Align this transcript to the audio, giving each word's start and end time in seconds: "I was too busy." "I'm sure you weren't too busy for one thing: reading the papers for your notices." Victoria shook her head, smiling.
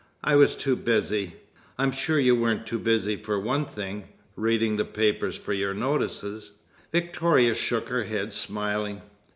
"I 0.23 0.35
was 0.35 0.55
too 0.55 0.75
busy." 0.75 1.35
"I'm 1.77 1.91
sure 1.91 2.19
you 2.19 2.35
weren't 2.35 2.65
too 2.65 2.79
busy 2.79 3.17
for 3.17 3.39
one 3.39 3.67
thing: 3.67 4.05
reading 4.35 4.77
the 4.77 4.83
papers 4.83 5.35
for 5.37 5.53
your 5.53 5.75
notices." 5.75 6.53
Victoria 6.91 7.53
shook 7.53 7.89
her 7.89 8.05
head, 8.05 8.33
smiling. 8.33 9.03